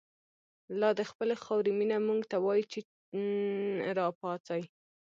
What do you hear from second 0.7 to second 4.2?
لا دخپلی خاوری مینه، مونږ ته وایی چه ر ا